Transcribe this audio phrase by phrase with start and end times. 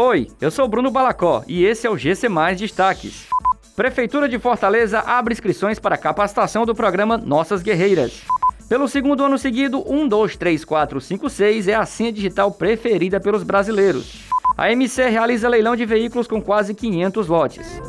[0.00, 3.26] Oi, eu sou Bruno Balacó e esse é o GC Mais Destaques.
[3.74, 8.22] Prefeitura de Fortaleza abre inscrições para capacitação do programa Nossas Guerreiras.
[8.68, 13.18] Pelo segundo ano seguido, 1, 2, 3, 4, 5, 6 é a senha digital preferida
[13.18, 14.20] pelos brasileiros.
[14.56, 17.82] A MC realiza leilão de veículos com quase 500 lotes.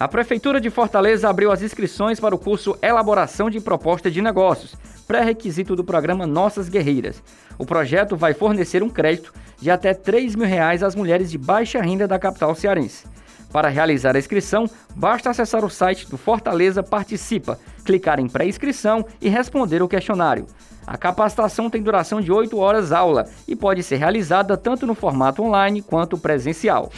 [0.00, 4.74] A Prefeitura de Fortaleza abriu as inscrições para o curso Elaboração de Proposta de Negócios,
[5.06, 7.22] pré-requisito do programa Nossas Guerreiras.
[7.58, 11.80] O projeto vai fornecer um crédito de até 3 mil reais às mulheres de baixa
[11.80, 13.06] renda da capital cearense.
[13.52, 19.28] Para realizar a inscrição, basta acessar o site do Fortaleza Participa, clicar em pré-inscrição e
[19.28, 20.46] responder o questionário.
[20.86, 25.42] A capacitação tem duração de 8 horas aula e pode ser realizada tanto no formato
[25.42, 26.90] online quanto presencial.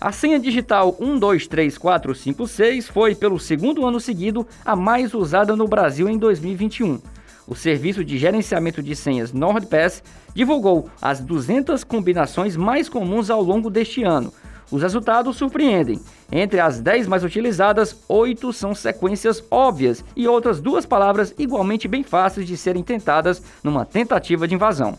[0.00, 6.16] A senha digital 123456 foi, pelo segundo ano seguido, a mais usada no Brasil em
[6.16, 6.98] 2021.
[7.46, 10.02] O serviço de gerenciamento de senhas NordPass
[10.34, 14.32] divulgou as 200 combinações mais comuns ao longo deste ano.
[14.70, 16.00] Os resultados surpreendem.
[16.30, 22.04] Entre as 10 mais utilizadas, 8 são sequências óbvias e outras duas palavras igualmente bem
[22.04, 24.96] fáceis de serem tentadas numa tentativa de invasão.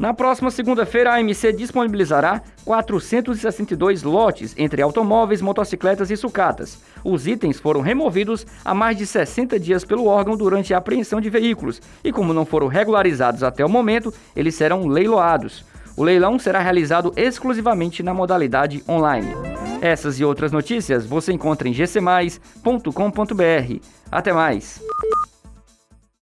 [0.00, 6.78] Na próxima segunda-feira, a AMC disponibilizará 462 lotes entre automóveis, motocicletas e sucatas.
[7.04, 11.28] Os itens foram removidos há mais de 60 dias pelo órgão durante a apreensão de
[11.28, 15.64] veículos e, como não foram regularizados até o momento, eles serão leiloados.
[15.96, 19.28] O leilão será realizado exclusivamente na modalidade online.
[19.82, 22.40] Essas e outras notícias você encontra em gcmais.com.br.
[24.10, 24.80] Até mais!